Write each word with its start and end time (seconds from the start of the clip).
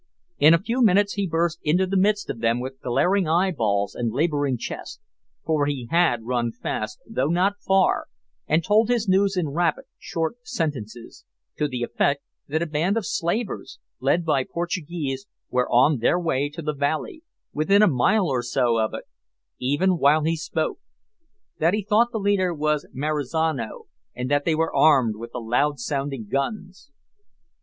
In 0.39 0.55
a 0.55 0.63
few 0.63 0.81
minutes 0.83 1.13
he 1.13 1.27
burst 1.27 1.59
into 1.61 1.85
the 1.85 1.95
midst 1.95 2.27
of 2.31 2.39
them 2.39 2.59
with 2.59 2.81
glaring 2.81 3.27
eyeballs 3.27 3.93
and 3.93 4.11
labouring 4.11 4.57
chest 4.57 4.99
for 5.45 5.67
he 5.67 5.89
had 5.91 6.23
run 6.25 6.51
fast, 6.51 6.99
though 7.07 7.27
not 7.27 7.59
far, 7.59 8.07
and 8.47 8.63
told 8.63 8.89
his 8.89 9.07
news 9.07 9.37
in 9.37 9.49
rapid 9.49 9.85
short 9.99 10.37
sentences 10.41 11.23
to 11.57 11.67
the 11.67 11.83
effect 11.83 12.23
that 12.47 12.63
a 12.63 12.65
band 12.65 12.97
of 12.97 13.05
slavers, 13.05 13.77
led 13.99 14.25
by 14.25 14.43
Portuguese, 14.43 15.27
were 15.51 15.69
on 15.69 15.99
their 15.99 16.19
way 16.19 16.49
to 16.49 16.63
the 16.63 16.73
valley, 16.73 17.21
within 17.53 17.83
a 17.83 17.87
mile 17.87 18.27
or 18.27 18.41
so 18.41 18.79
of 18.79 18.95
it, 18.95 19.03
even 19.59 19.99
while 19.99 20.23
he 20.23 20.35
spoke; 20.35 20.79
that 21.59 21.75
he 21.75 21.83
thought 21.83 22.11
the 22.11 22.17
leader 22.17 22.51
was 22.55 22.87
Marizano; 22.91 23.83
and 24.15 24.31
that 24.31 24.45
they 24.45 24.55
were 24.55 24.75
armed 24.75 25.15
with 25.15 25.31
the 25.31 25.39
loud 25.39 25.77
sounding 25.77 26.25
guns! 26.27 26.89